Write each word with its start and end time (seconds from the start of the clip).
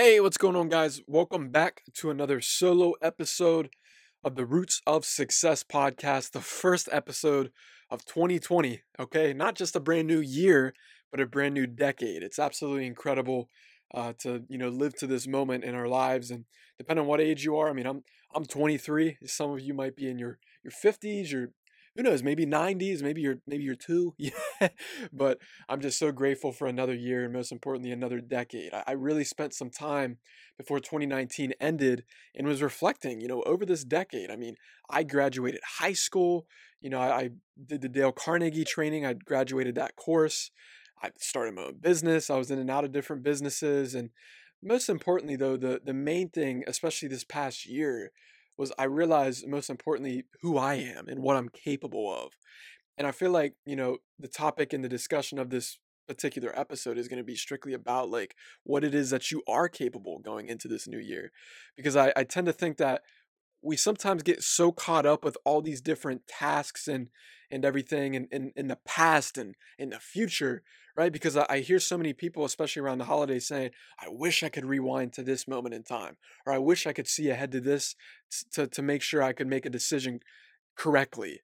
Hey, 0.00 0.20
what's 0.20 0.38
going 0.38 0.54
on, 0.54 0.68
guys? 0.68 1.00
Welcome 1.08 1.48
back 1.48 1.82
to 1.94 2.08
another 2.08 2.40
solo 2.40 2.92
episode 3.02 3.70
of 4.22 4.36
the 4.36 4.46
Roots 4.46 4.80
of 4.86 5.04
Success 5.04 5.64
podcast, 5.64 6.30
the 6.30 6.40
first 6.40 6.88
episode 6.92 7.50
of 7.90 8.04
2020. 8.04 8.82
Okay, 9.00 9.32
not 9.32 9.56
just 9.56 9.74
a 9.74 9.80
brand 9.80 10.06
new 10.06 10.20
year, 10.20 10.72
but 11.10 11.18
a 11.18 11.26
brand 11.26 11.54
new 11.54 11.66
decade. 11.66 12.22
It's 12.22 12.38
absolutely 12.38 12.86
incredible 12.86 13.48
uh, 13.92 14.12
to 14.20 14.44
you 14.48 14.56
know 14.56 14.68
live 14.68 14.94
to 14.98 15.08
this 15.08 15.26
moment 15.26 15.64
in 15.64 15.74
our 15.74 15.88
lives, 15.88 16.30
and 16.30 16.44
depending 16.78 17.02
on 17.02 17.08
what 17.08 17.20
age 17.20 17.44
you 17.44 17.56
are. 17.56 17.68
I 17.68 17.72
mean, 17.72 17.86
I'm 17.86 18.04
I'm 18.32 18.44
23. 18.44 19.18
Some 19.26 19.50
of 19.50 19.60
you 19.60 19.74
might 19.74 19.96
be 19.96 20.08
in 20.08 20.16
your 20.16 20.38
your 20.62 20.70
50s, 20.70 21.32
your 21.32 21.50
who 21.98 22.04
knows, 22.04 22.22
maybe 22.22 22.46
90s, 22.46 23.02
maybe 23.02 23.20
you're 23.20 23.40
maybe 23.46 23.64
you're 23.64 23.74
two. 23.74 24.14
Yeah. 24.60 24.68
but 25.12 25.38
I'm 25.68 25.80
just 25.80 25.98
so 25.98 26.12
grateful 26.12 26.52
for 26.52 26.68
another 26.68 26.94
year 26.94 27.24
and 27.24 27.32
most 27.32 27.50
importantly 27.50 27.90
another 27.90 28.20
decade. 28.20 28.72
I, 28.72 28.84
I 28.86 28.92
really 28.92 29.24
spent 29.24 29.52
some 29.52 29.68
time 29.68 30.18
before 30.56 30.78
2019 30.78 31.54
ended 31.60 32.04
and 32.36 32.46
was 32.46 32.62
reflecting, 32.62 33.20
you 33.20 33.26
know, 33.26 33.42
over 33.42 33.66
this 33.66 33.82
decade. 33.82 34.30
I 34.30 34.36
mean, 34.36 34.54
I 34.88 35.02
graduated 35.02 35.60
high 35.80 35.92
school, 35.92 36.46
you 36.80 36.88
know, 36.88 37.00
I, 37.00 37.18
I 37.18 37.30
did 37.66 37.80
the 37.80 37.88
Dale 37.88 38.12
Carnegie 38.12 38.64
training, 38.64 39.04
I 39.04 39.14
graduated 39.14 39.74
that 39.74 39.96
course. 39.96 40.52
I 41.02 41.10
started 41.18 41.54
my 41.54 41.62
own 41.62 41.78
business. 41.80 42.30
I 42.30 42.36
was 42.36 42.50
in 42.50 42.58
and 42.60 42.70
out 42.70 42.84
of 42.84 42.92
different 42.92 43.24
businesses 43.24 43.94
and 43.96 44.10
most 44.62 44.88
importantly 44.88 45.36
though, 45.36 45.56
the 45.56 45.80
the 45.84 45.94
main 45.94 46.28
thing, 46.28 46.62
especially 46.68 47.08
this 47.08 47.24
past 47.24 47.66
year, 47.66 48.12
was 48.58 48.72
I 48.78 48.84
realized 48.84 49.46
most 49.46 49.70
importantly 49.70 50.24
who 50.42 50.58
I 50.58 50.74
am 50.74 51.08
and 51.08 51.22
what 51.22 51.36
I'm 51.36 51.48
capable 51.48 52.12
of. 52.12 52.32
And 52.98 53.06
I 53.06 53.12
feel 53.12 53.30
like, 53.30 53.54
you 53.64 53.76
know, 53.76 53.98
the 54.18 54.28
topic 54.28 54.72
and 54.72 54.84
the 54.84 54.88
discussion 54.88 55.38
of 55.38 55.50
this 55.50 55.78
particular 56.08 56.58
episode 56.58 56.98
is 56.98 57.06
going 57.06 57.18
to 57.18 57.24
be 57.24 57.36
strictly 57.36 57.74
about 57.74 58.10
like 58.10 58.34
what 58.64 58.82
it 58.82 58.94
is 58.94 59.10
that 59.10 59.30
you 59.30 59.42
are 59.46 59.68
capable 59.68 60.18
going 60.18 60.48
into 60.48 60.66
this 60.66 60.88
new 60.88 60.98
year. 60.98 61.30
Because 61.76 61.94
I, 61.96 62.12
I 62.16 62.24
tend 62.24 62.46
to 62.46 62.52
think 62.52 62.78
that 62.78 63.02
we 63.62 63.76
sometimes 63.76 64.22
get 64.22 64.42
so 64.42 64.72
caught 64.72 65.06
up 65.06 65.24
with 65.24 65.36
all 65.44 65.60
these 65.60 65.80
different 65.80 66.26
tasks 66.26 66.88
and 66.88 67.08
and 67.50 67.64
everything 67.64 68.14
in, 68.14 68.28
in, 68.30 68.52
in 68.56 68.68
the 68.68 68.78
past 68.84 69.38
and 69.38 69.54
in 69.78 69.88
the 69.88 69.98
future, 69.98 70.62
right? 70.96 71.12
Because 71.12 71.34
I, 71.34 71.46
I 71.48 71.58
hear 71.60 71.80
so 71.80 71.96
many 71.96 72.12
people, 72.12 72.44
especially 72.44 72.82
around 72.82 72.98
the 72.98 73.04
holidays, 73.04 73.48
saying, 73.48 73.70
I 73.98 74.08
wish 74.08 74.42
I 74.42 74.50
could 74.50 74.66
rewind 74.66 75.14
to 75.14 75.22
this 75.22 75.48
moment 75.48 75.74
in 75.74 75.82
time, 75.82 76.18
or 76.44 76.52
I 76.52 76.58
wish 76.58 76.86
I 76.86 76.92
could 76.92 77.08
see 77.08 77.30
ahead 77.30 77.52
to 77.52 77.60
this 77.60 77.96
to, 78.52 78.66
to 78.66 78.82
make 78.82 79.00
sure 79.00 79.22
I 79.22 79.32
could 79.32 79.46
make 79.46 79.64
a 79.64 79.70
decision 79.70 80.20
correctly. 80.76 81.40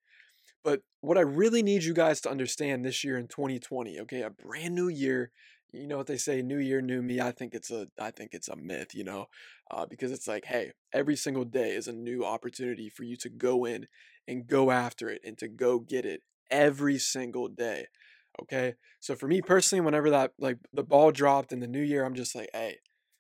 But 0.63 0.83
what 1.01 1.19
I 1.19 1.23
really 1.23 1.63
need 1.63 1.85
you 1.85 1.93
guys 1.95 2.21
to 2.23 2.31
understand 2.31 2.85
this 2.85 3.05
year 3.05 3.19
in 3.19 3.29
2020, 3.29 4.01
okay, 4.01 4.23
a 4.23 4.31
brand 4.31 4.75
new 4.75 4.89
year, 4.89 5.31
you 5.75 5.87
know 5.87 5.97
what 5.97 6.07
they 6.07 6.17
say, 6.17 6.43
new 6.43 6.59
year, 6.59 6.81
new 6.81 7.03
me. 7.03 7.21
I 7.21 7.33
think 7.33 7.55
it's 7.55 7.71
a, 7.71 7.89
I 8.01 8.11
think 8.11 8.31
it's 8.33 8.49
a 8.49 8.57
myth, 8.57 8.95
you 8.95 9.05
know, 9.05 9.27
uh, 9.71 9.87
because 9.87 10.13
it's 10.13 10.29
like, 10.29 10.45
hey, 10.47 10.73
every 10.93 11.17
single 11.17 11.45
day 11.45 11.71
is 11.71 11.89
a 11.89 11.93
new 11.93 12.25
opportunity 12.25 12.89
for 12.89 13.05
you 13.05 13.17
to 13.19 13.29
go 13.29 13.65
in 13.65 13.87
and 14.29 14.47
go 14.47 14.71
after 14.71 15.09
it 15.09 15.23
and 15.25 15.37
to 15.39 15.49
go 15.49 15.79
get 15.79 16.07
it 16.07 16.23
every 16.51 16.99
single 16.99 17.49
day. 17.49 17.87
Okay. 18.43 18.75
So 19.01 19.15
for 19.15 19.27
me 19.29 19.43
personally, 19.43 19.85
whenever 19.85 20.11
that 20.11 20.33
like 20.39 20.59
the 20.73 20.83
ball 20.83 21.13
dropped 21.13 21.53
in 21.53 21.61
the 21.61 21.67
new 21.67 21.83
year, 21.83 22.05
I'm 22.05 22.15
just 22.15 22.35
like, 22.35 22.51
hey, 22.53 22.79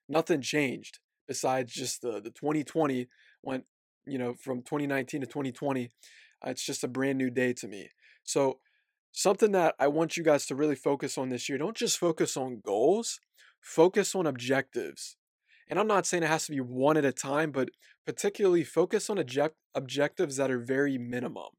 nothing 0.09 0.41
changed 0.41 0.99
besides 1.29 1.73
just 1.73 2.03
the 2.03 2.21
the 2.21 2.31
2020 2.31 3.09
went, 3.43 3.65
you 4.07 4.19
know, 4.19 4.35
from 4.35 4.63
2019 4.63 5.21
to 5.21 5.27
2020. 5.27 5.91
Uh, 6.45 6.51
it's 6.51 6.65
just 6.65 6.85
a 6.85 6.89
brand 6.89 7.19
new 7.19 7.31
day 7.31 7.53
to 7.55 7.69
me. 7.69 7.91
So 8.25 8.59
something 9.15 9.53
that 9.53 9.77
I 9.79 9.87
want 9.87 10.17
you 10.17 10.25
guys 10.25 10.45
to 10.47 10.57
really 10.57 10.75
focus 10.75 11.17
on 11.17 11.29
this 11.29 11.49
year, 11.49 11.57
don't 11.57 11.77
just 11.77 11.99
focus 11.99 12.37
on 12.37 12.61
goals, 12.65 13.21
focus 13.61 14.15
on 14.15 14.27
objectives. 14.27 15.17
And 15.69 15.79
I'm 15.79 15.87
not 15.87 16.05
saying 16.05 16.25
it 16.25 16.29
has 16.29 16.47
to 16.47 16.53
be 16.53 16.61
one 16.61 16.97
at 16.97 17.05
a 17.05 17.13
time, 17.13 17.53
but 17.53 17.71
particularly 18.05 18.65
focus 18.65 19.09
on 19.09 19.19
object- 19.19 19.57
objectives 19.75 20.37
that 20.37 20.51
are 20.51 20.59
very 20.59 20.99
minimum. 20.99 21.51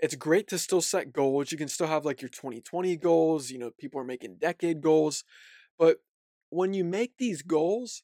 It's 0.00 0.16
great 0.16 0.48
to 0.48 0.58
still 0.58 0.80
set 0.80 1.12
goals. 1.12 1.52
You 1.52 1.56
can 1.56 1.68
still 1.68 1.86
have 1.86 2.04
like 2.04 2.20
your 2.20 2.28
2020 2.28 2.96
goals, 2.96 3.50
you 3.50 3.58
know, 3.58 3.70
people 3.78 4.00
are 4.00 4.04
making 4.04 4.38
decade 4.40 4.80
goals. 4.82 5.22
But 5.78 5.98
when 6.50 6.74
you 6.74 6.84
make 6.84 7.12
these 7.18 7.42
goals, 7.42 8.02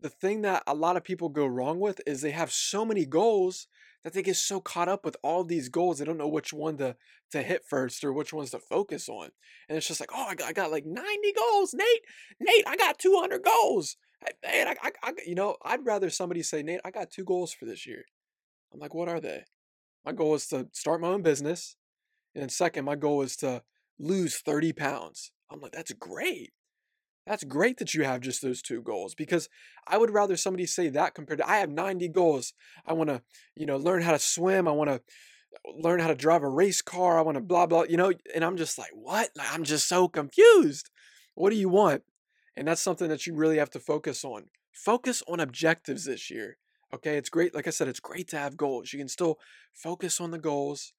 the 0.00 0.08
thing 0.08 0.42
that 0.42 0.62
a 0.66 0.74
lot 0.74 0.96
of 0.96 1.02
people 1.02 1.28
go 1.28 1.44
wrong 1.44 1.80
with 1.80 2.00
is 2.06 2.20
they 2.20 2.30
have 2.30 2.52
so 2.52 2.84
many 2.84 3.04
goals 3.04 3.66
that 4.04 4.12
they 4.12 4.22
get 4.22 4.36
so 4.36 4.60
caught 4.60 4.88
up 4.88 5.04
with 5.04 5.16
all 5.22 5.44
these 5.44 5.68
goals 5.68 5.98
they 5.98 6.04
don't 6.04 6.18
know 6.18 6.28
which 6.28 6.52
one 6.52 6.76
to 6.76 6.96
to 7.30 7.42
hit 7.42 7.64
first 7.68 8.04
or 8.04 8.12
which 8.12 8.32
ones 8.32 8.50
to 8.50 8.58
focus 8.58 9.08
on 9.08 9.30
and 9.68 9.78
it's 9.78 9.88
just 9.88 10.00
like 10.00 10.10
oh 10.14 10.26
i 10.28 10.34
got, 10.34 10.48
I 10.48 10.52
got 10.52 10.70
like 10.70 10.86
90 10.86 11.32
goals 11.32 11.74
nate 11.74 12.02
nate 12.40 12.64
i 12.66 12.76
got 12.76 12.98
200 12.98 13.42
goals 13.42 13.96
Man, 14.42 14.68
I, 14.68 14.76
I, 14.82 14.90
I, 15.02 15.12
you 15.26 15.34
know, 15.34 15.56
I'd 15.64 15.84
rather 15.84 16.10
somebody 16.10 16.42
say, 16.42 16.62
Nate, 16.62 16.80
I 16.84 16.90
got 16.90 17.10
two 17.10 17.24
goals 17.24 17.52
for 17.52 17.64
this 17.64 17.86
year. 17.86 18.04
I'm 18.72 18.80
like, 18.80 18.94
what 18.94 19.08
are 19.08 19.20
they? 19.20 19.44
My 20.04 20.12
goal 20.12 20.34
is 20.34 20.46
to 20.48 20.68
start 20.72 21.00
my 21.00 21.08
own 21.08 21.22
business. 21.22 21.76
And 22.34 22.50
second, 22.50 22.84
my 22.84 22.96
goal 22.96 23.22
is 23.22 23.36
to 23.36 23.62
lose 23.98 24.38
30 24.38 24.72
pounds. 24.72 25.32
I'm 25.50 25.60
like, 25.60 25.72
that's 25.72 25.92
great. 25.92 26.52
That's 27.26 27.44
great 27.44 27.78
that 27.78 27.94
you 27.94 28.04
have 28.04 28.20
just 28.20 28.42
those 28.42 28.62
two 28.62 28.82
goals 28.82 29.14
because 29.14 29.48
I 29.86 29.96
would 29.96 30.10
rather 30.10 30.36
somebody 30.36 30.66
say 30.66 30.88
that 30.88 31.14
compared 31.14 31.38
to 31.38 31.48
I 31.48 31.58
have 31.58 31.70
90 31.70 32.08
goals. 32.08 32.52
I 32.84 32.94
want 32.94 33.10
to, 33.10 33.22
you 33.54 33.66
know, 33.66 33.76
learn 33.76 34.02
how 34.02 34.12
to 34.12 34.18
swim. 34.18 34.66
I 34.66 34.72
want 34.72 34.90
to 34.90 34.96
uh, 34.96 35.72
learn 35.76 36.00
how 36.00 36.08
to 36.08 36.14
drive 36.16 36.42
a 36.42 36.48
race 36.48 36.82
car. 36.82 37.18
I 37.18 37.22
want 37.22 37.36
to 37.36 37.40
blah, 37.40 37.66
blah, 37.66 37.84
you 37.84 37.96
know, 37.96 38.12
and 38.34 38.44
I'm 38.44 38.56
just 38.56 38.76
like, 38.76 38.90
what? 38.92 39.30
I'm 39.40 39.62
just 39.62 39.88
so 39.88 40.08
confused. 40.08 40.90
What 41.34 41.50
do 41.50 41.56
you 41.56 41.68
want? 41.68 42.02
And 42.56 42.66
that's 42.66 42.82
something 42.82 43.08
that 43.08 43.26
you 43.26 43.34
really 43.34 43.58
have 43.58 43.70
to 43.70 43.80
focus 43.80 44.24
on. 44.24 44.46
Focus 44.72 45.22
on 45.28 45.40
objectives 45.40 46.04
this 46.04 46.30
year. 46.30 46.58
Okay, 46.94 47.16
it's 47.16 47.30
great. 47.30 47.54
Like 47.54 47.66
I 47.66 47.70
said, 47.70 47.88
it's 47.88 48.00
great 48.00 48.28
to 48.28 48.38
have 48.38 48.56
goals. 48.56 48.92
You 48.92 48.98
can 48.98 49.08
still 49.08 49.38
focus 49.72 50.20
on 50.20 50.30
the 50.30 50.38
goals, 50.38 50.92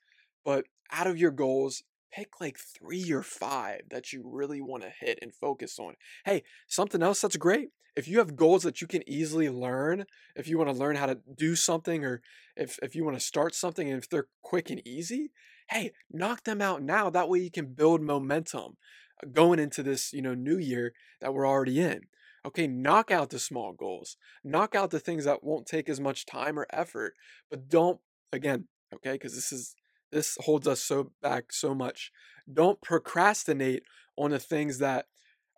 but 0.43 0.65
out 0.91 1.05
of 1.05 1.17
your 1.17 1.31
goals, 1.31 1.83
pick 2.13 2.39
like 2.39 2.57
three 2.57 3.11
or 3.11 3.23
five 3.23 3.81
that 3.89 4.13
you 4.13 4.23
really 4.25 4.61
want 4.61 4.83
to 4.83 4.89
hit 4.89 5.19
and 5.21 5.33
focus 5.33 5.79
on. 5.79 5.95
Hey, 6.25 6.43
something 6.67 7.01
else 7.01 7.21
that's 7.21 7.37
great. 7.37 7.69
If 7.95 8.07
you 8.07 8.19
have 8.19 8.35
goals 8.35 8.63
that 8.63 8.81
you 8.81 8.87
can 8.87 9.07
easily 9.07 9.49
learn, 9.49 10.05
if 10.35 10.47
you 10.47 10.57
want 10.57 10.69
to 10.69 10.75
learn 10.75 10.95
how 10.95 11.05
to 11.05 11.19
do 11.35 11.55
something 11.55 12.03
or 12.03 12.21
if, 12.55 12.79
if 12.81 12.95
you 12.95 13.03
want 13.03 13.17
to 13.17 13.23
start 13.23 13.53
something 13.53 13.89
and 13.89 14.01
if 14.01 14.09
they're 14.09 14.27
quick 14.41 14.69
and 14.69 14.85
easy, 14.87 15.31
hey, 15.69 15.91
knock 16.11 16.43
them 16.43 16.61
out 16.61 16.81
now. 16.81 17.09
That 17.09 17.29
way 17.29 17.39
you 17.39 17.51
can 17.51 17.73
build 17.73 18.01
momentum 18.01 18.77
uh, 19.23 19.27
going 19.31 19.59
into 19.59 19.83
this, 19.83 20.11
you 20.11 20.21
know, 20.21 20.33
new 20.33 20.57
year 20.57 20.93
that 21.21 21.33
we're 21.33 21.47
already 21.47 21.79
in. 21.79 22.01
Okay, 22.45 22.67
knock 22.67 23.09
out 23.09 23.29
the 23.29 23.39
small 23.39 23.73
goals. 23.73 24.17
Knock 24.43 24.75
out 24.75 24.89
the 24.89 24.99
things 24.99 25.25
that 25.25 25.43
won't 25.43 25.65
take 25.65 25.87
as 25.87 25.99
much 25.99 26.25
time 26.25 26.59
or 26.59 26.67
effort, 26.71 27.13
but 27.49 27.69
don't 27.69 27.99
again, 28.33 28.67
okay, 28.93 29.13
because 29.13 29.35
this 29.35 29.51
is 29.51 29.75
this 30.13 30.37
holds 30.41 30.67
us 30.67 30.81
so 30.81 31.11
back 31.21 31.51
so 31.51 31.73
much. 31.73 32.11
Don't 32.51 32.81
procrastinate 32.81 33.83
on 34.17 34.31
the 34.31 34.39
things 34.39 34.77
that 34.79 35.05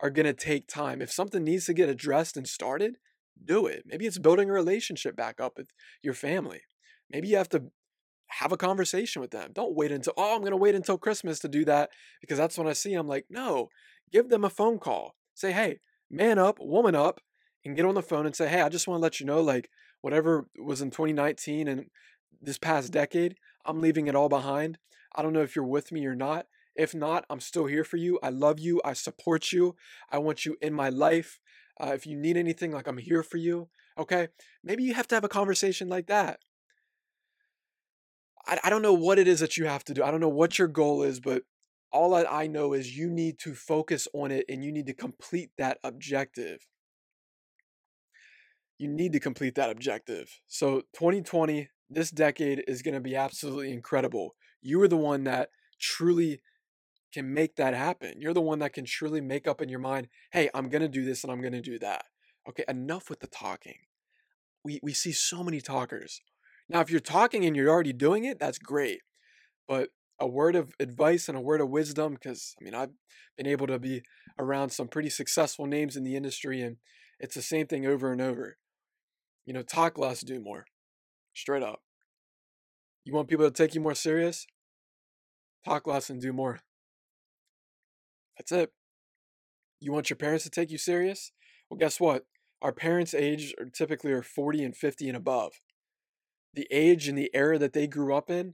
are 0.01 0.09
going 0.09 0.25
to 0.25 0.33
take 0.33 0.67
time. 0.67 1.01
If 1.01 1.11
something 1.11 1.43
needs 1.43 1.65
to 1.65 1.73
get 1.73 1.89
addressed 1.89 2.37
and 2.37 2.47
started, 2.47 2.97
do 3.43 3.65
it. 3.65 3.83
Maybe 3.85 4.05
it's 4.05 4.17
building 4.17 4.49
a 4.49 4.53
relationship 4.53 5.15
back 5.15 5.39
up 5.39 5.57
with 5.57 5.71
your 6.01 6.13
family. 6.13 6.61
Maybe 7.09 7.27
you 7.27 7.37
have 7.37 7.49
to 7.49 7.65
have 8.27 8.51
a 8.51 8.57
conversation 8.57 9.21
with 9.21 9.31
them. 9.31 9.51
Don't 9.53 9.75
wait 9.75 9.91
until, 9.91 10.13
oh, 10.17 10.35
I'm 10.35 10.41
going 10.41 10.51
to 10.51 10.57
wait 10.57 10.75
until 10.75 10.97
Christmas 10.97 11.39
to 11.39 11.47
do 11.47 11.65
that 11.65 11.89
because 12.21 12.37
that's 12.37 12.57
when 12.57 12.67
I 12.67 12.73
see 12.73 12.95
them. 12.95 13.07
Like, 13.07 13.25
no, 13.29 13.69
give 14.11 14.29
them 14.29 14.43
a 14.43 14.49
phone 14.49 14.79
call. 14.79 15.15
Say, 15.33 15.51
hey, 15.51 15.79
man 16.09 16.39
up, 16.39 16.57
woman 16.59 16.95
up, 16.95 17.21
and 17.63 17.75
get 17.75 17.85
on 17.85 17.95
the 17.95 18.01
phone 18.01 18.25
and 18.25 18.35
say, 18.35 18.47
hey, 18.47 18.61
I 18.61 18.69
just 18.69 18.87
want 18.87 18.99
to 18.99 19.03
let 19.03 19.19
you 19.19 19.25
know, 19.25 19.41
like, 19.41 19.69
whatever 20.01 20.47
was 20.59 20.81
in 20.81 20.91
2019 20.91 21.67
and 21.67 21.85
this 22.41 22.57
past 22.57 22.91
decade, 22.91 23.35
I'm 23.65 23.81
leaving 23.81 24.07
it 24.07 24.15
all 24.15 24.29
behind. 24.29 24.77
I 25.15 25.21
don't 25.21 25.33
know 25.33 25.41
if 25.41 25.55
you're 25.55 25.65
with 25.65 25.91
me 25.91 26.05
or 26.05 26.15
not. 26.15 26.47
If 26.75 26.93
not, 26.93 27.25
I'm 27.29 27.39
still 27.39 27.65
here 27.65 27.83
for 27.83 27.97
you. 27.97 28.19
I 28.21 28.29
love 28.29 28.59
you. 28.59 28.81
I 28.83 28.93
support 28.93 29.51
you. 29.51 29.75
I 30.11 30.17
want 30.17 30.45
you 30.45 30.57
in 30.61 30.73
my 30.73 30.89
life. 30.89 31.39
Uh, 31.79 31.91
if 31.93 32.05
you 32.05 32.17
need 32.17 32.37
anything, 32.37 32.71
like, 32.71 32.87
I'm 32.87 32.97
here 32.97 33.23
for 33.23 33.37
you. 33.37 33.69
Okay. 33.97 34.27
Maybe 34.63 34.83
you 34.83 34.93
have 34.93 35.07
to 35.07 35.15
have 35.15 35.23
a 35.23 35.29
conversation 35.29 35.87
like 35.87 36.07
that. 36.07 36.39
I, 38.45 38.59
I 38.65 38.69
don't 38.69 38.81
know 38.81 38.93
what 38.93 39.19
it 39.19 39.27
is 39.27 39.39
that 39.39 39.57
you 39.57 39.65
have 39.65 39.83
to 39.85 39.93
do. 39.93 40.03
I 40.03 40.11
don't 40.11 40.19
know 40.19 40.29
what 40.29 40.59
your 40.59 40.67
goal 40.67 41.03
is, 41.03 41.19
but 41.19 41.43
all 41.91 42.13
I, 42.13 42.23
I 42.23 42.47
know 42.47 42.73
is 42.73 42.97
you 42.97 43.09
need 43.09 43.39
to 43.39 43.53
focus 43.53 44.07
on 44.13 44.31
it 44.31 44.45
and 44.49 44.63
you 44.63 44.71
need 44.71 44.87
to 44.87 44.93
complete 44.93 45.51
that 45.57 45.79
objective. 45.83 46.67
You 48.77 48.89
need 48.89 49.13
to 49.13 49.21
complete 49.21 49.55
that 49.55 49.69
objective. 49.69 50.41
So 50.47 50.81
2020, 50.93 51.69
this 51.89 52.11
decade 52.11 52.63
is 52.67 52.81
going 52.81 52.95
to 52.95 53.01
be 53.01 53.15
absolutely 53.15 53.71
incredible. 53.71 54.35
You 54.61 54.81
are 54.81 54.87
the 54.87 54.97
one 54.97 55.23
that 55.25 55.49
truly 55.79 56.41
can 57.13 57.33
make 57.33 57.55
that 57.55 57.73
happen. 57.73 58.19
You're 58.19 58.33
the 58.33 58.41
one 58.41 58.59
that 58.59 58.73
can 58.73 58.85
truly 58.85 59.21
make 59.21 59.47
up 59.47 59.61
in 59.61 59.69
your 59.69 59.79
mind, 59.79 60.07
hey, 60.31 60.49
I'm 60.53 60.69
going 60.69 60.81
to 60.81 60.89
do 60.89 61.05
this 61.05 61.23
and 61.23 61.31
I'm 61.31 61.41
going 61.41 61.53
to 61.53 61.61
do 61.61 61.79
that. 61.79 62.05
Okay, 62.49 62.65
enough 62.67 63.09
with 63.09 63.21
the 63.21 63.27
talking. 63.27 63.77
We, 64.63 64.79
we 64.83 64.93
see 64.93 65.11
so 65.11 65.43
many 65.43 65.61
talkers. 65.61 66.21
Now, 66.67 66.81
if 66.81 66.89
you're 66.89 66.99
talking 66.99 67.45
and 67.45 67.55
you're 67.55 67.69
already 67.69 67.93
doing 67.93 68.25
it, 68.25 68.39
that's 68.39 68.57
great. 68.57 68.99
But 69.67 69.89
a 70.19 70.27
word 70.27 70.55
of 70.55 70.73
advice 70.79 71.29
and 71.29 71.37
a 71.37 71.41
word 71.41 71.61
of 71.61 71.69
wisdom, 71.69 72.13
because 72.13 72.55
I 72.59 72.63
mean, 72.63 72.73
I've 72.75 72.91
been 73.37 73.47
able 73.47 73.67
to 73.67 73.79
be 73.79 74.01
around 74.39 74.71
some 74.71 74.87
pretty 74.87 75.09
successful 75.09 75.65
names 75.65 75.95
in 75.95 76.03
the 76.03 76.15
industry, 76.15 76.61
and 76.61 76.77
It's 77.19 77.35
the 77.35 77.41
same 77.41 77.67
thing 77.67 77.85
over 77.85 78.11
and 78.11 78.21
over. 78.21 78.57
You 79.45 79.53
know, 79.53 79.61
talk 79.61 79.97
less, 79.97 80.21
do 80.21 80.39
more. 80.39 80.65
Straight 81.35 81.63
up. 81.63 81.81
You 83.03 83.13
want 83.13 83.27
people 83.27 83.45
to 83.45 83.51
take 83.51 83.75
you 83.75 83.81
more 83.81 83.93
serious? 83.93 84.47
Talk 85.65 85.85
less 85.85 86.09
and 86.09 86.21
do 86.21 86.31
more. 86.31 86.61
That's 88.37 88.51
it. 88.51 88.71
You 89.79 89.91
want 89.91 90.09
your 90.09 90.17
parents 90.17 90.45
to 90.45 90.49
take 90.49 90.71
you 90.71 90.77
serious? 90.77 91.31
Well, 91.69 91.77
guess 91.77 91.99
what? 91.99 92.25
Our 92.61 92.71
parents' 92.71 93.13
age 93.13 93.53
are 93.59 93.65
typically 93.65 94.11
are 94.13 94.23
40 94.23 94.63
and 94.63 94.75
50 94.75 95.09
and 95.09 95.17
above. 95.17 95.53
The 96.53 96.67
age 96.71 97.07
and 97.07 97.17
the 97.17 97.29
era 97.33 97.59
that 97.59 97.73
they 97.73 97.85
grew 97.85 98.15
up 98.15 98.29
in, 98.29 98.53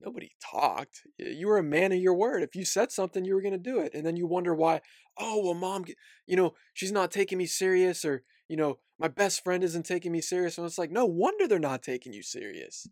nobody 0.00 0.32
talked. 0.42 1.02
You 1.16 1.46
were 1.46 1.58
a 1.58 1.62
man 1.62 1.92
of 1.92 1.98
your 1.98 2.14
word. 2.14 2.42
If 2.42 2.56
you 2.56 2.64
said 2.64 2.90
something, 2.90 3.24
you 3.24 3.34
were 3.34 3.42
going 3.42 3.52
to 3.52 3.58
do 3.58 3.78
it. 3.78 3.94
And 3.94 4.04
then 4.04 4.16
you 4.16 4.26
wonder 4.26 4.54
why, 4.54 4.80
oh, 5.16 5.44
well, 5.44 5.54
mom, 5.54 5.84
you 6.26 6.36
know, 6.36 6.54
she's 6.74 6.92
not 6.92 7.12
taking 7.12 7.38
me 7.38 7.46
serious, 7.46 8.04
or, 8.04 8.24
you 8.50 8.56
know, 8.56 8.78
my 8.98 9.06
best 9.06 9.44
friend 9.44 9.62
isn't 9.62 9.86
taking 9.86 10.10
me 10.10 10.20
serious. 10.20 10.58
And 10.58 10.66
it's 10.66 10.76
like, 10.76 10.90
no 10.90 11.06
wonder 11.06 11.46
they're 11.46 11.60
not 11.60 11.84
taking 11.84 12.12
you 12.12 12.24
serious 12.24 12.88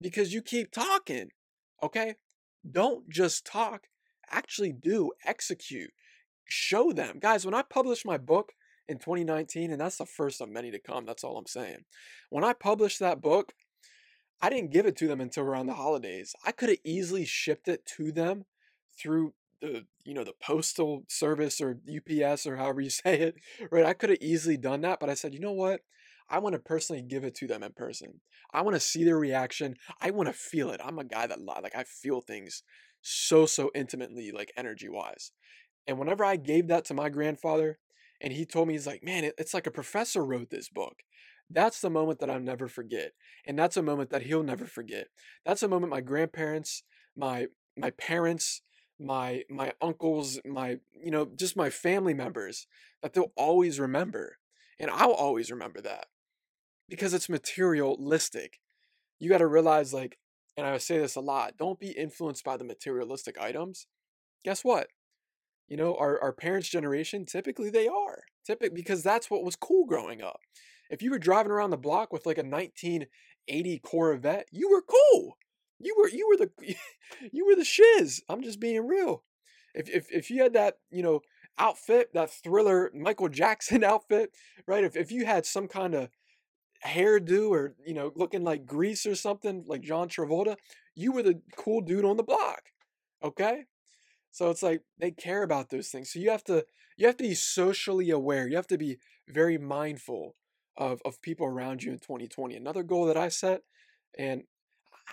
because 0.00 0.34
you 0.34 0.42
keep 0.42 0.72
talking. 0.72 1.28
Okay? 1.80 2.16
Don't 2.68 3.08
just 3.08 3.46
talk, 3.46 3.86
actually 4.28 4.72
do, 4.72 5.12
execute, 5.24 5.92
show 6.44 6.90
them. 6.90 7.20
Guys, 7.20 7.44
when 7.44 7.54
I 7.54 7.62
published 7.62 8.04
my 8.04 8.18
book 8.18 8.50
in 8.88 8.98
2019, 8.98 9.70
and 9.70 9.80
that's 9.80 9.98
the 9.98 10.04
first 10.04 10.40
of 10.40 10.48
many 10.48 10.72
to 10.72 10.80
come, 10.80 11.06
that's 11.06 11.22
all 11.22 11.38
I'm 11.38 11.46
saying. 11.46 11.84
When 12.28 12.42
I 12.42 12.52
published 12.52 12.98
that 12.98 13.22
book, 13.22 13.52
I 14.42 14.50
didn't 14.50 14.72
give 14.72 14.84
it 14.84 14.96
to 14.96 15.06
them 15.06 15.20
until 15.20 15.44
around 15.44 15.66
the 15.66 15.74
holidays. 15.74 16.34
I 16.44 16.50
could 16.50 16.70
have 16.70 16.78
easily 16.84 17.24
shipped 17.24 17.68
it 17.68 17.86
to 17.96 18.10
them 18.10 18.46
through 19.00 19.34
the 19.60 19.84
you 20.04 20.14
know 20.14 20.24
the 20.24 20.34
postal 20.42 21.04
service 21.08 21.60
or 21.60 21.78
UPS 21.86 22.46
or 22.46 22.56
however 22.56 22.80
you 22.80 22.90
say 23.04 23.18
it, 23.20 23.36
right? 23.70 23.84
I 23.86 23.92
could 23.94 24.10
have 24.10 24.18
easily 24.20 24.56
done 24.56 24.80
that, 24.82 25.00
but 25.00 25.10
I 25.10 25.14
said, 25.14 25.34
you 25.34 25.40
know 25.40 25.52
what? 25.52 25.80
I 26.30 26.38
want 26.38 26.54
to 26.54 26.58
personally 26.58 27.02
give 27.02 27.24
it 27.24 27.34
to 27.36 27.46
them 27.46 27.62
in 27.62 27.72
person. 27.72 28.20
I 28.52 28.62
want 28.62 28.74
to 28.74 28.80
see 28.80 29.02
their 29.04 29.18
reaction. 29.18 29.76
I 30.00 30.10
want 30.10 30.28
to 30.28 30.32
feel 30.34 30.70
it. 30.70 30.80
I'm 30.84 30.98
a 30.98 31.04
guy 31.04 31.26
that 31.26 31.40
like 31.40 31.74
I 31.74 31.84
feel 31.84 32.20
things 32.20 32.62
so 33.00 33.46
so 33.46 33.70
intimately, 33.74 34.30
like 34.30 34.52
energy 34.56 34.88
wise. 34.88 35.32
And 35.86 35.98
whenever 35.98 36.24
I 36.24 36.36
gave 36.36 36.68
that 36.68 36.84
to 36.86 36.94
my 36.94 37.08
grandfather, 37.08 37.78
and 38.20 38.32
he 38.32 38.44
told 38.44 38.68
me 38.68 38.74
he's 38.74 38.86
like, 38.86 39.02
man, 39.02 39.30
it's 39.38 39.54
like 39.54 39.66
a 39.66 39.70
professor 39.70 40.24
wrote 40.24 40.50
this 40.50 40.68
book. 40.68 41.02
That's 41.50 41.80
the 41.80 41.88
moment 41.88 42.18
that 42.18 42.28
I'll 42.28 42.40
never 42.40 42.68
forget, 42.68 43.12
and 43.46 43.58
that's 43.58 43.78
a 43.78 43.82
moment 43.82 44.10
that 44.10 44.22
he'll 44.22 44.42
never 44.42 44.66
forget. 44.66 45.06
That's 45.46 45.62
a 45.62 45.68
moment 45.68 45.90
my 45.90 46.02
grandparents, 46.02 46.82
my 47.16 47.46
my 47.74 47.90
parents, 47.90 48.60
my 48.98 49.44
my 49.48 49.72
uncles, 49.80 50.40
my 50.44 50.78
you 50.92 51.10
know 51.10 51.28
just 51.36 51.56
my 51.56 51.70
family 51.70 52.14
members 52.14 52.66
that 53.02 53.12
they'll 53.12 53.32
always 53.36 53.78
remember, 53.78 54.38
and 54.78 54.90
I'll 54.90 55.12
always 55.12 55.50
remember 55.50 55.80
that 55.82 56.06
because 56.88 57.14
it's 57.14 57.28
materialistic. 57.28 58.60
You 59.18 59.28
got 59.28 59.38
to 59.38 59.46
realize, 59.46 59.92
like, 59.92 60.18
and 60.56 60.66
I 60.66 60.78
say 60.78 60.98
this 60.98 61.16
a 61.16 61.20
lot 61.20 61.56
don't 61.58 61.80
be 61.80 61.90
influenced 61.90 62.44
by 62.44 62.56
the 62.56 62.64
materialistic 62.64 63.38
items. 63.38 63.86
Guess 64.44 64.64
what? 64.64 64.88
You 65.68 65.76
know, 65.76 65.94
our, 65.96 66.20
our 66.22 66.32
parents' 66.32 66.68
generation, 66.68 67.26
typically 67.26 67.70
they 67.70 67.86
are. 67.86 68.22
Typically, 68.46 68.74
because 68.74 69.02
that's 69.02 69.30
what 69.30 69.44
was 69.44 69.56
cool 69.56 69.84
growing 69.84 70.22
up. 70.22 70.40
If 70.90 71.02
you 71.02 71.10
were 71.10 71.18
driving 71.18 71.52
around 71.52 71.70
the 71.70 71.76
block 71.76 72.12
with 72.12 72.24
like 72.24 72.38
a 72.38 72.42
1980 72.42 73.78
Corvette, 73.80 74.46
you 74.50 74.70
were 74.70 74.82
cool. 74.82 75.36
You 75.80 75.94
were 75.98 76.08
you 76.08 76.28
were 76.28 76.36
the 76.36 76.76
you 77.32 77.46
were 77.46 77.56
the 77.56 77.64
shiz. 77.64 78.22
I'm 78.28 78.42
just 78.42 78.60
being 78.60 78.86
real. 78.86 79.24
If 79.74 79.88
if 79.88 80.06
if 80.10 80.30
you 80.30 80.42
had 80.42 80.54
that, 80.54 80.78
you 80.90 81.02
know, 81.02 81.20
outfit, 81.58 82.10
that 82.14 82.30
thriller 82.30 82.90
Michael 82.94 83.28
Jackson 83.28 83.84
outfit, 83.92 84.30
right? 84.66 84.84
If 84.84 84.96
if 84.96 85.12
you 85.12 85.26
had 85.26 85.46
some 85.46 85.68
kind 85.68 85.94
of 85.94 86.08
hairdo 86.86 87.50
or 87.50 87.74
you 87.84 87.94
know 87.94 88.12
looking 88.14 88.44
like 88.44 88.66
Grease 88.66 89.04
or 89.06 89.14
something 89.14 89.64
like 89.66 89.82
John 89.82 90.08
Travolta, 90.08 90.56
you 90.94 91.12
were 91.12 91.22
the 91.22 91.40
cool 91.56 91.80
dude 91.80 92.04
on 92.04 92.16
the 92.16 92.22
block. 92.22 92.62
Okay? 93.22 93.64
So 94.30 94.50
it's 94.50 94.62
like 94.62 94.82
they 94.98 95.10
care 95.10 95.42
about 95.42 95.70
those 95.70 95.88
things. 95.88 96.12
So 96.12 96.18
you 96.18 96.30
have 96.30 96.44
to 96.44 96.64
you 96.96 97.06
have 97.06 97.16
to 97.18 97.24
be 97.24 97.34
socially 97.34 98.10
aware. 98.10 98.48
You 98.48 98.56
have 98.56 98.66
to 98.68 98.78
be 98.78 98.98
very 99.28 99.58
mindful 99.58 100.36
of 100.76 101.00
of 101.04 101.20
people 101.22 101.46
around 101.46 101.82
you 101.82 101.92
in 101.92 101.98
2020. 101.98 102.56
Another 102.56 102.82
goal 102.82 103.06
that 103.06 103.16
I 103.16 103.28
set 103.28 103.62
and 104.16 104.42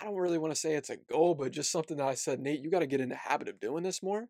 I 0.00 0.04
don't 0.04 0.16
really 0.16 0.38
want 0.38 0.54
to 0.54 0.60
say 0.60 0.74
it's 0.74 0.90
a 0.90 0.96
goal, 0.96 1.34
but 1.34 1.52
just 1.52 1.72
something 1.72 1.96
that 1.96 2.06
I 2.06 2.14
said, 2.14 2.40
Nate, 2.40 2.60
you 2.60 2.70
got 2.70 2.80
to 2.80 2.86
get 2.86 3.00
in 3.00 3.08
the 3.08 3.16
habit 3.16 3.48
of 3.48 3.60
doing 3.60 3.82
this 3.82 4.02
more. 4.02 4.28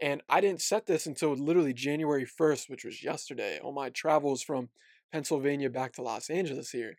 And 0.00 0.22
I 0.28 0.40
didn't 0.40 0.62
set 0.62 0.86
this 0.86 1.06
until 1.06 1.34
literally 1.34 1.74
January 1.74 2.26
1st, 2.26 2.70
which 2.70 2.84
was 2.84 3.04
yesterday, 3.04 3.60
on 3.62 3.74
my 3.74 3.90
travels 3.90 4.42
from 4.42 4.70
Pennsylvania 5.12 5.68
back 5.68 5.92
to 5.94 6.02
Los 6.02 6.30
Angeles 6.30 6.70
here. 6.70 6.94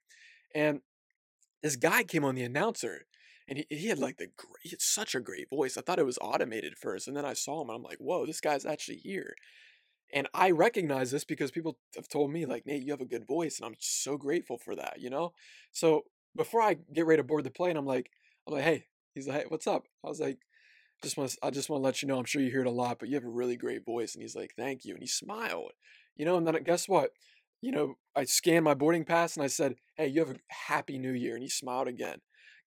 And 0.53 0.81
this 1.63 1.75
guy 1.75 2.03
came 2.03 2.23
on 2.23 2.35
the 2.35 2.43
announcer 2.43 3.05
and 3.47 3.57
he, 3.59 3.65
he 3.69 3.87
had 3.87 3.99
like 3.99 4.17
the 4.17 4.27
great, 4.37 4.61
he 4.61 4.69
had 4.69 4.81
such 4.81 5.15
a 5.15 5.19
great 5.19 5.49
voice. 5.49 5.77
I 5.77 5.81
thought 5.81 5.99
it 5.99 6.05
was 6.05 6.19
automated 6.21 6.75
first. 6.77 7.07
And 7.07 7.17
then 7.17 7.25
I 7.25 7.33
saw 7.33 7.61
him 7.61 7.69
and 7.69 7.77
I'm 7.77 7.83
like, 7.83 7.97
whoa, 7.97 8.25
this 8.25 8.41
guy's 8.41 8.65
actually 8.65 8.97
here. 8.97 9.35
And 10.13 10.27
I 10.33 10.51
recognize 10.51 11.11
this 11.11 11.23
because 11.23 11.51
people 11.51 11.77
have 11.95 12.09
told 12.09 12.31
me, 12.31 12.45
like, 12.45 12.65
Nate, 12.65 12.83
you 12.83 12.91
have 12.91 13.01
a 13.01 13.05
good 13.05 13.25
voice. 13.25 13.59
And 13.59 13.65
I'm 13.65 13.77
so 13.79 14.17
grateful 14.17 14.57
for 14.57 14.75
that, 14.75 14.99
you 14.99 15.09
know? 15.09 15.31
So 15.71 16.03
before 16.35 16.61
I 16.61 16.77
get 16.93 17.05
ready 17.05 17.21
to 17.21 17.27
board 17.27 17.43
the 17.43 17.51
plane, 17.51 17.77
I'm 17.77 17.85
like, 17.85 18.09
I'm 18.47 18.53
like, 18.53 18.63
hey, 18.63 18.85
he's 19.13 19.27
like, 19.27 19.41
hey, 19.41 19.45
what's 19.47 19.67
up? 19.67 19.87
I 20.05 20.09
was 20.09 20.19
like, 20.19 20.39
just 21.03 21.17
want 21.17 21.35
I 21.41 21.49
just 21.49 21.69
want 21.69 21.81
to 21.81 21.85
let 21.85 22.01
you 22.01 22.07
know, 22.07 22.19
I'm 22.19 22.25
sure 22.25 22.41
you 22.41 22.51
hear 22.51 22.61
it 22.61 22.67
a 22.67 22.71
lot, 22.71 22.99
but 22.99 23.09
you 23.09 23.15
have 23.15 23.25
a 23.25 23.29
really 23.29 23.57
great 23.57 23.85
voice. 23.85 24.13
And 24.13 24.21
he's 24.21 24.35
like, 24.35 24.53
thank 24.55 24.85
you. 24.85 24.93
And 24.93 25.01
he 25.03 25.07
smiled, 25.07 25.71
you 26.15 26.25
know, 26.25 26.37
and 26.37 26.45
then 26.45 26.55
uh, 26.55 26.59
guess 26.59 26.87
what? 26.87 27.11
you 27.61 27.71
know, 27.71 27.95
I 28.15 28.23
scanned 28.23 28.65
my 28.65 28.73
boarding 28.73 29.05
pass 29.05 29.35
and 29.35 29.43
I 29.43 29.47
said, 29.47 29.75
"Hey, 29.95 30.07
you 30.07 30.19
have 30.21 30.31
a 30.35 30.39
happy 30.49 30.97
new 30.97 31.11
year." 31.13 31.35
And 31.35 31.43
he 31.43 31.49
smiled 31.49 31.87
again. 31.87 32.19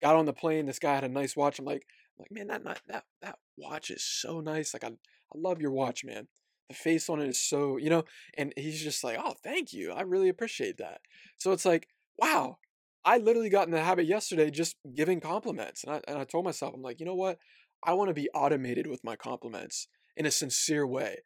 Got 0.03 0.17
on 0.17 0.25
the 0.27 0.33
plane. 0.33 0.67
This 0.67 0.79
guy 0.79 0.95
had 0.95 1.05
a 1.05 1.09
nice 1.09 1.37
watch. 1.37 1.59
I'm 1.59 1.65
like, 1.65 1.85
I'm 2.17 2.23
like, 2.23 2.31
man, 2.31 2.47
that 2.47 2.81
that 2.87 3.05
that 3.21 3.39
watch 3.57 3.91
is 3.91 4.05
so 4.05 4.41
nice. 4.41 4.73
Like, 4.73 4.85
I 4.85 4.89
I 4.89 5.35
love 5.35 5.61
your 5.61 5.73
watch, 5.73 6.05
man. 6.05 6.29
The 6.69 6.75
face 6.77 7.09
on 7.09 7.21
it 7.21 7.29
is 7.29 7.43
so, 7.43 7.77
you 7.77 7.91
know. 7.91 8.05
And 8.39 8.53
he's 8.57 8.83
just 8.83 9.03
like, 9.03 9.19
"Oh, 9.23 9.35
thank 9.43 9.73
you. 9.73 9.91
I 9.93 10.03
really 10.03 10.29
appreciate 10.29 10.77
that." 10.79 11.01
So 11.39 11.53
it's 11.53 11.65
like, 11.65 11.89
wow. 12.19 12.59
I 13.05 13.19
literally 13.19 13.51
got 13.51 13.67
in 13.67 13.73
the 13.73 13.83
habit 13.83 14.07
yesterday 14.07 14.51
just 14.51 14.77
giving 14.95 15.21
compliments, 15.21 15.85
and 15.85 15.95
I 15.95 16.01
and 16.09 16.19
I 16.19 16.25
told 16.25 16.45
myself, 16.45 16.75
I'm 16.75 16.83
like, 16.83 17.01
you 17.01 17.07
know 17.07 17.15
what? 17.15 17.39
I 17.85 17.93
want 17.95 18.09
to 18.09 18.15
be 18.15 18.31
automated 18.35 18.87
with 18.87 19.05
my 19.05 19.17
compliments 19.17 19.89
in 20.17 20.27
a 20.27 20.31
sincere 20.31 20.87
way. 20.87 21.19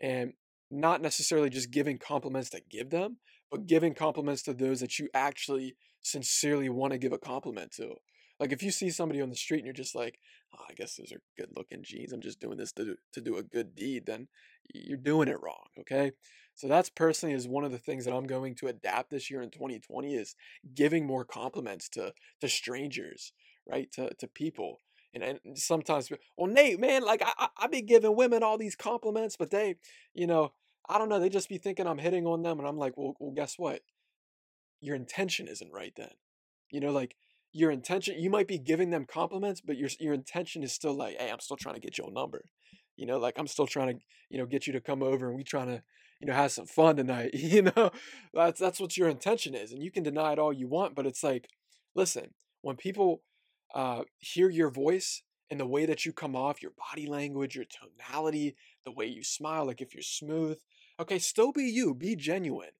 And 0.00 0.34
not 0.70 1.00
necessarily 1.00 1.50
just 1.50 1.70
giving 1.70 1.98
compliments 1.98 2.50
to 2.50 2.60
give 2.70 2.90
them, 2.90 3.18
but 3.50 3.66
giving 3.66 3.94
compliments 3.94 4.42
to 4.42 4.52
those 4.54 4.80
that 4.80 4.98
you 4.98 5.08
actually 5.14 5.76
sincerely 6.02 6.68
want 6.68 6.92
to 6.92 6.98
give 6.98 7.12
a 7.12 7.18
compliment 7.18 7.72
to. 7.72 7.94
Like 8.38 8.52
if 8.52 8.62
you 8.62 8.70
see 8.70 8.90
somebody 8.90 9.20
on 9.20 9.30
the 9.30 9.36
street 9.36 9.58
and 9.58 9.66
you're 9.66 9.72
just 9.72 9.94
like, 9.94 10.18
oh, 10.54 10.64
I 10.68 10.74
guess 10.74 10.96
those 10.96 11.12
are 11.12 11.22
good 11.38 11.50
looking 11.56 11.82
jeans. 11.82 12.12
I'm 12.12 12.20
just 12.20 12.40
doing 12.40 12.58
this 12.58 12.72
to 12.72 12.96
to 13.14 13.20
do 13.20 13.36
a 13.38 13.42
good 13.42 13.74
deed. 13.74 14.06
Then 14.06 14.28
you're 14.74 14.98
doing 14.98 15.28
it 15.28 15.40
wrong. 15.40 15.66
Okay. 15.80 16.12
So 16.56 16.68
that's 16.68 16.88
personally 16.88 17.34
is 17.34 17.46
one 17.46 17.64
of 17.64 17.70
the 17.70 17.78
things 17.78 18.06
that 18.06 18.14
I'm 18.14 18.26
going 18.26 18.54
to 18.56 18.66
adapt 18.68 19.10
this 19.10 19.30
year 19.30 19.42
in 19.42 19.50
2020 19.50 20.14
is 20.14 20.34
giving 20.74 21.06
more 21.06 21.24
compliments 21.24 21.88
to 21.90 22.12
to 22.40 22.48
strangers, 22.48 23.32
right? 23.68 23.92
To 23.92 24.12
to 24.14 24.26
people. 24.26 24.80
And, 25.14 25.22
and 25.22 25.58
sometimes, 25.58 26.10
well, 26.36 26.50
Nate, 26.50 26.78
man, 26.78 27.02
like 27.02 27.22
I, 27.24 27.48
I, 27.56 27.68
be 27.68 27.80
giving 27.80 28.16
women 28.16 28.42
all 28.42 28.58
these 28.58 28.76
compliments, 28.76 29.34
but 29.38 29.50
they, 29.50 29.76
you 30.12 30.26
know, 30.26 30.52
I 30.90 30.98
don't 30.98 31.08
know, 31.08 31.18
they 31.18 31.30
just 31.30 31.48
be 31.48 31.56
thinking 31.56 31.86
I'm 31.86 31.96
hitting 31.96 32.26
on 32.26 32.42
them. 32.42 32.58
And 32.58 32.68
I'm 32.68 32.76
like, 32.76 32.98
well, 32.98 33.14
well, 33.18 33.32
guess 33.32 33.58
what? 33.58 33.80
Your 34.80 34.94
intention 34.94 35.48
isn't 35.48 35.72
right 35.72 35.94
then. 35.96 36.10
You 36.70 36.80
know, 36.80 36.90
like 36.90 37.16
your 37.52 37.70
intention, 37.70 38.18
you 38.18 38.28
might 38.28 38.46
be 38.46 38.58
giving 38.58 38.90
them 38.90 39.06
compliments, 39.06 39.62
but 39.62 39.78
your, 39.78 39.88
your 39.98 40.12
intention 40.12 40.62
is 40.62 40.72
still 40.72 40.94
like, 40.94 41.16
hey, 41.18 41.30
I'm 41.30 41.40
still 41.40 41.56
trying 41.56 41.76
to 41.76 41.80
get 41.80 41.96
your 41.96 42.12
number. 42.12 42.44
You 42.96 43.06
know, 43.06 43.18
like 43.18 43.38
I'm 43.38 43.46
still 43.46 43.66
trying 43.66 43.96
to, 43.98 44.04
you 44.30 44.38
know, 44.38 44.46
get 44.46 44.66
you 44.66 44.72
to 44.74 44.80
come 44.80 45.02
over 45.02 45.28
and 45.28 45.36
we 45.36 45.44
trying 45.44 45.68
to, 45.68 45.82
you 46.20 46.26
know, 46.26 46.34
have 46.34 46.52
some 46.52 46.66
fun 46.66 46.96
tonight. 46.96 47.30
You 47.34 47.62
know, 47.62 47.90
that's 48.34 48.60
that's 48.60 48.80
what 48.80 48.96
your 48.96 49.08
intention 49.08 49.54
is. 49.54 49.72
And 49.72 49.82
you 49.82 49.90
can 49.90 50.02
deny 50.02 50.32
it 50.32 50.38
all 50.38 50.52
you 50.52 50.68
want, 50.68 50.94
but 50.94 51.06
it's 51.06 51.22
like, 51.22 51.48
listen, 51.94 52.30
when 52.62 52.76
people 52.76 53.22
uh, 53.74 54.02
hear 54.18 54.48
your 54.48 54.70
voice 54.70 55.22
and 55.50 55.60
the 55.60 55.66
way 55.66 55.86
that 55.86 56.04
you 56.04 56.12
come 56.12 56.34
off, 56.34 56.62
your 56.62 56.72
body 56.90 57.06
language, 57.06 57.54
your 57.54 57.66
tonality, 57.66 58.56
the 58.84 58.92
way 58.92 59.06
you 59.06 59.22
smile, 59.22 59.66
like 59.66 59.80
if 59.80 59.94
you're 59.94 60.02
smooth. 60.02 60.58
Okay, 60.98 61.18
still 61.18 61.52
be 61.52 61.64
you, 61.64 61.94
be 61.94 62.16
genuine, 62.16 62.70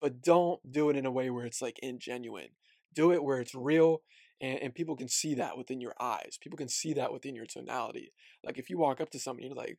but 0.00 0.22
don't 0.22 0.60
do 0.70 0.88
it 0.88 0.96
in 0.96 1.06
a 1.06 1.10
way 1.10 1.30
where 1.30 1.44
it's 1.44 1.60
like 1.60 1.78
ingenuine. 1.84 2.50
Do 2.94 3.12
it 3.12 3.22
where 3.22 3.40
it's 3.40 3.54
real 3.54 4.00
and, 4.40 4.58
and 4.60 4.74
people 4.74 4.96
can 4.96 5.08
see 5.08 5.34
that 5.34 5.56
within 5.56 5.80
your 5.80 5.94
eyes. 6.00 6.38
People 6.40 6.56
can 6.58 6.68
see 6.68 6.92
that 6.94 7.12
within 7.12 7.34
your 7.34 7.46
tonality. 7.46 8.12
Like 8.44 8.58
if 8.58 8.70
you 8.70 8.78
walk 8.78 9.00
up 9.00 9.10
to 9.10 9.18
somebody, 9.18 9.48
you're 9.48 9.56
like, 9.56 9.78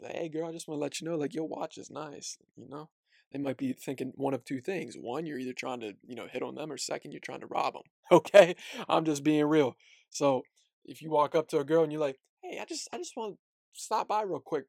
like 0.00 0.14
hey 0.14 0.28
girl, 0.28 0.48
I 0.48 0.52
just 0.52 0.68
want 0.68 0.78
to 0.78 0.82
let 0.82 1.00
you 1.00 1.08
know, 1.08 1.16
like 1.16 1.34
your 1.34 1.46
watch 1.48 1.78
is 1.78 1.90
nice, 1.90 2.38
you 2.56 2.68
know? 2.68 2.88
They 3.32 3.38
might 3.38 3.56
be 3.56 3.72
thinking 3.72 4.12
one 4.14 4.32
of 4.34 4.44
two 4.44 4.60
things. 4.60 4.94
One, 4.96 5.26
you're 5.26 5.38
either 5.38 5.52
trying 5.52 5.80
to, 5.80 5.94
you 6.06 6.14
know, 6.14 6.28
hit 6.30 6.42
on 6.42 6.54
them, 6.54 6.70
or 6.70 6.76
second, 6.76 7.10
you're 7.10 7.20
trying 7.20 7.40
to 7.40 7.46
rob 7.46 7.74
them. 7.74 7.82
Okay, 8.12 8.54
I'm 8.88 9.04
just 9.04 9.24
being 9.24 9.46
real. 9.46 9.76
So 10.10 10.42
if 10.84 11.00
you 11.02 11.10
walk 11.10 11.34
up 11.34 11.48
to 11.48 11.58
a 11.58 11.64
girl 11.64 11.82
and 11.82 11.90
you're 11.90 12.00
like, 12.00 12.18
"Hey, 12.42 12.58
I 12.60 12.64
just 12.66 12.86
I 12.92 12.98
just 12.98 13.16
want 13.16 13.34
to 13.34 13.38
stop 13.72 14.08
by 14.08 14.22
real 14.22 14.40
quick," 14.40 14.66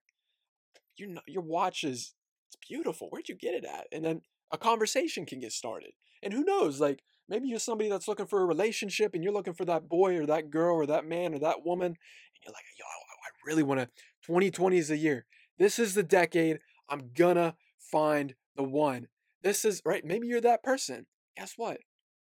your 0.98 1.10
your 1.27 1.44
watch 1.44 1.84
is 1.84 2.13
it's 2.48 2.58
beautiful. 2.67 3.08
Where'd 3.10 3.29
you 3.29 3.36
get 3.36 3.53
it 3.55 3.65
at? 3.65 3.88
And 3.91 4.03
then 4.03 4.22
a 4.51 4.58
conversation 4.58 5.25
can 5.25 5.39
get 5.39 5.51
started. 5.51 5.91
And 6.24 6.34
who 6.34 6.44
knows, 6.44 6.79
like 6.79 7.03
maybe 7.29 7.48
you're 7.48 7.60
somebody 7.60 7.89
that's 7.89 8.08
looking 8.08 8.25
for 8.25 8.41
a 8.41 8.46
relationship 8.46 9.13
and 9.13 9.24
you're 9.24 9.34
looking 9.34 9.53
for 9.53 9.65
that 9.65 9.89
boy 9.89 10.17
or 10.17 10.25
that 10.25 10.50
girl 10.50 10.75
or 10.75 10.86
that 10.86 11.05
man 11.05 11.34
or 11.34 11.39
that 11.39 11.65
woman. 11.65 11.88
And 11.88 11.98
you're 12.44 12.53
like, 12.53 12.63
yo, 12.77 12.86
I 12.86 13.29
really 13.46 13.63
want 13.63 13.79
to. 13.82 13.88
2020 14.25 14.77
is 14.77 14.88
the 14.89 14.98
year. 14.98 15.25
This 15.58 15.79
is 15.79 15.94
the 15.94 16.03
decade. 16.03 16.60
I'm 16.89 17.12
gonna 17.15 17.55
find 17.79 18.36
the 18.55 18.63
one. 18.63 19.08
This 19.44 19.65
is 19.65 19.82
right. 19.86 20.03
Maybe 20.03 20.27
you're 20.27 20.41
that 20.41 20.63
person. 20.63 21.05
Guess 21.38 21.53
what? 21.58 21.79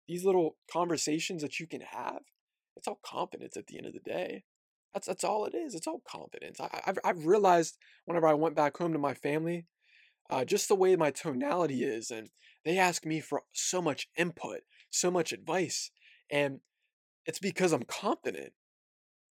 These 0.06 0.24
little 0.24 0.56
conversations 0.70 1.42
that 1.42 1.58
you 1.58 1.66
can 1.66 1.80
have, 1.80 2.20
it's 2.76 2.86
all 2.86 3.00
confidence 3.04 3.56
at 3.56 3.66
the 3.66 3.78
end 3.78 3.86
of 3.86 3.92
the 3.92 4.00
day. 4.00 4.44
That's 4.94 5.06
that's 5.06 5.24
all 5.24 5.44
it 5.46 5.54
is. 5.54 5.74
It's 5.74 5.86
all 5.86 6.02
confidence. 6.08 6.60
I, 6.60 6.80
have 6.84 6.98
I've 7.04 7.26
realized 7.26 7.78
whenever 8.04 8.26
I 8.26 8.34
went 8.34 8.56
back 8.56 8.76
home 8.76 8.92
to 8.92 8.98
my 8.98 9.14
family, 9.14 9.66
uh, 10.30 10.44
just 10.44 10.68
the 10.68 10.74
way 10.74 10.96
my 10.96 11.10
tonality 11.10 11.84
is, 11.84 12.10
and 12.10 12.30
they 12.64 12.78
ask 12.78 13.04
me 13.04 13.20
for 13.20 13.42
so 13.52 13.82
much 13.82 14.08
input, 14.16 14.60
so 14.90 15.10
much 15.10 15.32
advice, 15.32 15.90
and 16.30 16.60
it's 17.26 17.38
because 17.38 17.72
I'm 17.72 17.84
confident 17.84 18.52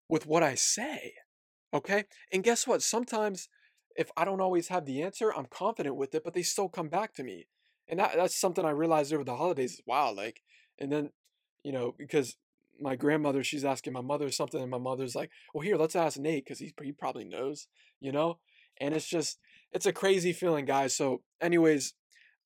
with 0.10 0.26
what 0.26 0.44
I 0.44 0.56
say. 0.56 1.14
Okay, 1.74 2.06
and 2.32 2.44
guess 2.44 2.68
what? 2.68 2.82
Sometimes 2.82 3.50
if 3.96 4.12
I 4.18 4.26
don't 4.26 4.42
always 4.42 4.68
have 4.68 4.86
the 4.86 5.02
answer, 5.02 5.34
I'm 5.34 5.48
confident 5.50 5.96
with 5.96 6.14
it, 6.16 6.24
but 6.24 6.34
they 6.34 6.44
still 6.44 6.70
come 6.70 6.90
back 6.90 7.14
to 7.16 7.24
me, 7.24 7.48
and 7.88 8.00
that 8.00 8.16
that's 8.16 8.40
something 8.40 8.66
I 8.66 8.72
realized 8.72 9.14
over 9.14 9.24
the 9.24 9.36
holidays. 9.36 9.82
Wow, 9.86 10.14
like, 10.14 10.42
and 10.80 10.92
then 10.92 11.10
you 11.64 11.72
know 11.72 11.96
because 11.98 12.38
my 12.80 12.96
grandmother, 12.96 13.44
she's 13.44 13.66
asking 13.66 13.94
my 13.94 14.02
mother 14.02 14.30
something, 14.32 14.62
and 14.62 14.72
my 14.72 14.78
mother's 14.78 15.16
like, 15.16 15.32
"Well, 15.54 15.62
here, 15.62 15.78
let's 15.78 15.96
ask 15.96 16.18
Nate 16.18 16.46
because 16.46 16.60
he 16.60 16.74
he 16.82 16.92
probably 16.92 17.26
knows," 17.26 17.68
you 18.00 18.12
know. 18.12 18.40
And 18.78 18.94
it's 18.94 19.08
just 19.08 19.40
it's 19.72 19.86
a 19.86 19.94
crazy 19.94 20.34
feeling, 20.34 20.66
guys. 20.66 20.96
So, 20.96 21.22
anyways, 21.42 21.94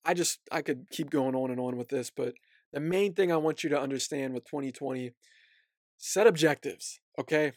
I 0.04 0.14
just 0.14 0.40
I 0.52 0.62
could 0.62 0.86
keep 0.90 1.10
going 1.10 1.34
on 1.34 1.50
and 1.50 1.60
on 1.60 1.76
with 1.76 1.88
this, 1.88 2.10
but 2.10 2.34
the 2.72 2.80
main 2.80 3.14
thing 3.14 3.32
I 3.32 3.36
want 3.36 3.64
you 3.64 3.70
to 3.70 3.80
understand 3.80 4.34
with 4.34 4.44
2020, 4.44 5.12
set 5.98 6.26
objectives. 6.26 7.00
Okay, 7.18 7.52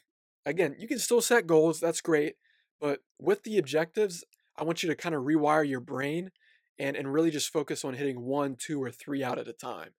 again, 0.46 0.76
you 0.78 0.88
can 0.88 1.00
still 1.00 1.22
set 1.22 1.48
goals. 1.48 1.80
That's 1.80 2.02
great, 2.02 2.36
but 2.82 3.00
with 3.20 3.44
the 3.44 3.58
objectives, 3.58 4.24
I 4.58 4.64
want 4.64 4.84
you 4.84 4.90
to 4.90 4.96
kind 4.96 5.16
of 5.16 5.24
rewire 5.24 5.68
your 5.68 5.80
brain 5.80 6.32
and 6.80 6.96
and 6.96 7.14
really 7.14 7.32
just 7.32 7.54
focus 7.54 7.86
on 7.86 7.94
hitting 7.94 8.22
one, 8.22 8.56
two, 8.58 8.82
or 8.82 8.92
three 8.92 9.24
out 9.24 9.40
at 9.40 9.48
a 9.48 9.54
time. 9.54 9.92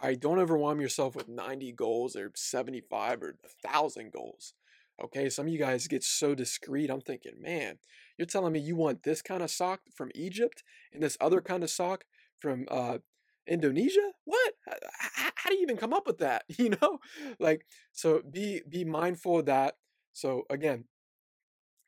All 0.00 0.08
right, 0.08 0.20
don't 0.20 0.38
overwhelm 0.38 0.80
yourself 0.80 1.14
with 1.14 1.28
90 1.28 1.72
goals 1.72 2.16
or 2.16 2.32
75 2.34 3.22
or 3.22 3.36
1,000 3.62 4.12
goals. 4.12 4.54
Okay, 5.02 5.28
some 5.28 5.46
of 5.46 5.52
you 5.52 5.58
guys 5.58 5.88
get 5.88 6.04
so 6.04 6.34
discreet. 6.34 6.90
I'm 6.90 7.00
thinking, 7.00 7.34
man, 7.40 7.78
you're 8.18 8.26
telling 8.26 8.52
me 8.52 8.60
you 8.60 8.76
want 8.76 9.02
this 9.02 9.22
kind 9.22 9.42
of 9.42 9.50
sock 9.50 9.80
from 9.94 10.10
Egypt 10.14 10.62
and 10.92 11.02
this 11.02 11.16
other 11.20 11.40
kind 11.40 11.62
of 11.62 11.70
sock 11.70 12.04
from 12.40 12.66
uh, 12.70 12.98
Indonesia? 13.46 14.12
What? 14.24 14.54
How, 14.66 15.30
how 15.34 15.50
do 15.50 15.56
you 15.56 15.62
even 15.62 15.76
come 15.76 15.92
up 15.92 16.06
with 16.06 16.18
that? 16.18 16.44
You 16.58 16.70
know, 16.80 16.98
like 17.38 17.66
so. 17.92 18.22
Be 18.28 18.62
be 18.68 18.84
mindful 18.84 19.40
of 19.40 19.46
that. 19.46 19.76
So 20.12 20.44
again, 20.50 20.84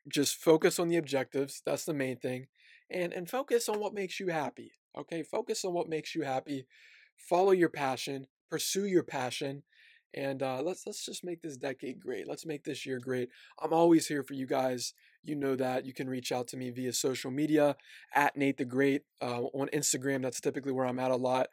just 0.07 0.35
focus 0.35 0.79
on 0.79 0.87
the 0.87 0.97
objectives. 0.97 1.61
That's 1.65 1.85
the 1.85 1.93
main 1.93 2.17
thing, 2.17 2.47
and 2.89 3.13
and 3.13 3.29
focus 3.29 3.69
on 3.69 3.79
what 3.79 3.93
makes 3.93 4.19
you 4.19 4.27
happy. 4.27 4.71
Okay, 4.97 5.23
focus 5.23 5.63
on 5.65 5.73
what 5.73 5.89
makes 5.89 6.15
you 6.15 6.23
happy 6.23 6.67
follow 7.17 7.51
your 7.51 7.69
passion, 7.69 8.27
pursue 8.49 8.85
your 8.85 9.03
passion, 9.03 9.63
and 10.13 10.41
uh, 10.41 10.61
let's 10.61 10.85
let's 10.85 11.05
just 11.05 11.23
make 11.23 11.41
this 11.41 11.57
decade 11.57 11.99
great. 11.99 12.27
Let's 12.27 12.45
make 12.45 12.63
this 12.63 12.85
year 12.85 12.99
great. 12.99 13.29
I'm 13.61 13.73
always 13.73 14.07
here 14.07 14.23
for 14.23 14.33
you 14.33 14.47
guys. 14.47 14.93
You 15.27 15.35
know 15.35 15.55
that. 15.55 15.85
You 15.85 15.93
can 15.93 16.09
reach 16.09 16.31
out 16.31 16.47
to 16.49 16.57
me 16.57 16.69
via 16.71 16.93
social 16.93 17.31
media 17.31 17.75
at 18.13 18.37
Nate 18.37 18.57
the 18.57 18.65
Great 18.65 19.03
uh, 19.21 19.43
on 19.53 19.67
Instagram. 19.73 20.21
That's 20.21 20.41
typically 20.41 20.71
where 20.71 20.85
I'm 20.85 20.99
at 20.99 21.11
a 21.11 21.15
lot. 21.15 21.47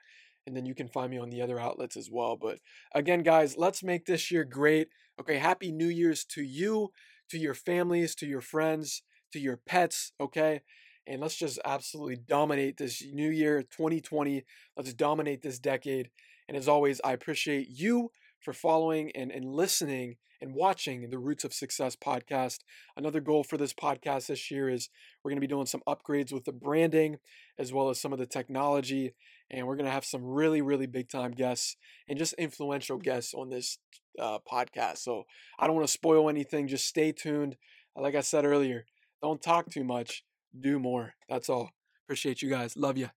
And 0.47 0.57
then 0.57 0.67
you 0.67 0.75
can 0.75 0.89
find 0.89 1.11
me 1.11 1.19
on 1.19 1.31
the 1.31 1.43
other 1.43 1.59
outlets 1.59 1.97
as 1.97 2.11
well. 2.11 2.37
But 2.37 2.59
again, 2.95 3.23
guys, 3.23 3.57
let's 3.57 3.83
make 3.83 4.05
this 4.07 4.31
year 4.31 4.45
great. 4.45 4.89
Okay, 5.21 5.39
happy 5.39 5.73
New 5.73 5.89
Year's 5.89 6.25
to 6.27 6.43
you, 6.43 6.91
to 7.31 7.39
your 7.39 7.55
families, 7.55 8.15
to 8.17 8.27
your 8.27 8.43
friends, 8.43 9.03
to 9.33 9.39
your 9.39 9.57
pets. 9.57 10.13
Okay, 10.21 10.61
and 11.07 11.21
let's 11.21 11.37
just 11.37 11.59
absolutely 11.65 12.17
dominate 12.17 12.77
this 12.77 13.03
new 13.13 13.31
year 13.31 13.63
2020 13.63 14.45
let's 14.77 14.95
dominate 14.95 15.43
this 15.43 15.59
decade 15.59 16.11
and 16.49 16.57
as 16.57 16.69
always 16.69 17.01
i 17.05 17.13
appreciate 17.13 17.69
you 17.69 18.11
for 18.45 18.53
following 18.53 19.11
and, 19.15 19.31
and 19.31 19.45
listening 19.45 20.17
and 20.41 20.55
watching 20.55 21.09
the 21.09 21.19
roots 21.19 21.45
of 21.45 21.55
success 21.55 21.97
podcast 21.97 22.59
another 22.97 23.21
goal 23.21 23.43
for 23.43 23.57
this 23.57 23.73
podcast 23.73 24.27
this 24.27 24.51
year 24.51 24.69
is 24.69 24.89
we're 25.23 25.31
going 25.31 25.37
to 25.37 25.47
be 25.47 25.47
doing 25.47 25.67
some 25.67 25.83
upgrades 25.89 26.33
with 26.33 26.45
the 26.45 26.53
branding 26.53 27.19
as 27.59 27.73
well 27.73 27.89
as 27.89 28.01
some 28.01 28.13
of 28.13 28.19
the 28.19 28.27
technology 28.27 29.15
and 29.51 29.67
we're 29.67 29.77
going 29.77 29.87
to 29.87 29.93
have 29.93 30.05
some 30.05 30.25
really 30.25 30.61
really 30.61 30.87
big 30.87 31.09
time 31.09 31.33
guests 31.33 31.77
and 32.09 32.19
just 32.19 32.35
influential 32.35 32.99
guests 32.99 33.33
on 33.35 33.49
this 33.49 33.79
uh, 34.19 34.39
podcast 34.51 34.99
so 34.99 35.25
i 35.59 35.67
don't 35.67 35.77
want 35.77 35.87
to 35.87 35.93
spoil 35.93 36.29
anything 36.29 36.69
just 36.69 36.87
stay 36.87 37.11
tuned 37.11 37.57
like 37.97 38.15
i 38.15 38.21
said 38.21 38.45
earlier 38.45 38.85
don't 39.23 39.41
talk 39.43 39.71
too 39.71 39.85
much 39.85 40.25
do 40.59 40.79
more. 40.79 41.15
That's 41.29 41.49
all. 41.49 41.71
Appreciate 42.07 42.43
you 42.43 42.51
guys. 42.51 42.77
Love 42.77 42.97
you. 42.97 43.11